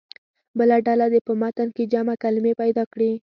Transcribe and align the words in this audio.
بله 0.57 0.77
ډله 0.87 1.05
دې 1.13 1.19
په 1.27 1.33
متن 1.41 1.67
کې 1.75 1.83
جمع 1.93 2.15
کلمې 2.23 2.53
پیدا 2.61 2.83
کړي. 2.93 3.11